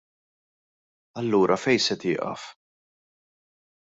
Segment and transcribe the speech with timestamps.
[1.19, 2.41] Allura fejn se tieqaf?